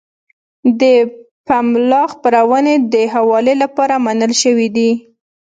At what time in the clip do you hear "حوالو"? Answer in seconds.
3.13-3.53